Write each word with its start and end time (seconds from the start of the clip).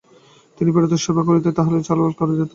তিনি 0.57 0.69
পীড়িতদের 0.73 1.03
সেবা 1.05 1.21
করিতেন 1.23 1.45
এবং 1.45 1.55
তাঁহার 1.57 1.73
চেলারা 1.77 1.87
চাউল 1.87 2.01
বিতরণ 2.01 2.17
করিত। 2.19 2.41